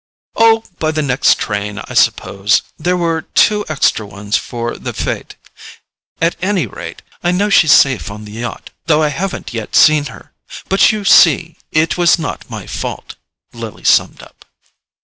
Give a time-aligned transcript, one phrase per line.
[0.35, 5.35] "Oh, by the next train, I suppose; there were two extra ones for the FETE.
[6.19, 10.05] At any rate, I know she's safe on the yacht, though I haven't yet seen
[10.05, 10.33] her;
[10.67, 13.13] but you see it was not my fault,"
[13.53, 14.43] Lily summed up.